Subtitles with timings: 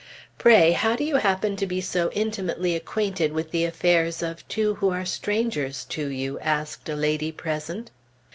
[0.39, 4.73] "Pray, how do you happen to be so intimately acquainted with the affairs of two
[4.73, 7.91] who are strangers to you?" asked a lady present.